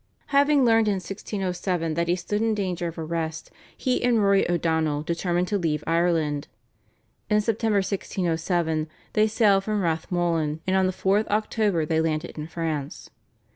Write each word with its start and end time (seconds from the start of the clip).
Having 0.33 0.65
learned 0.65 0.87
in 0.87 0.95
1607 0.95 1.93
that 1.93 2.07
he 2.07 2.15
stood 2.15 2.41
in 2.41 2.55
danger 2.55 2.87
of 2.87 2.97
arrest, 2.97 3.51
he 3.77 4.03
and 4.03 4.17
Rory 4.19 4.49
O'Donnell 4.49 5.03
determined 5.03 5.47
to 5.49 5.59
leave 5.59 5.83
Ireland. 5.85 6.47
In 7.29 7.39
September 7.39 7.81
1607 7.83 8.87
they 9.13 9.27
sailed 9.27 9.63
from 9.63 9.83
Rathmullen, 9.83 10.61
and 10.65 10.75
on 10.75 10.87
the 10.87 10.91
4th 10.91 11.27
October 11.27 11.85
they 11.85 12.01
landed 12.01 12.35
in 12.35 12.47
France. 12.47 13.11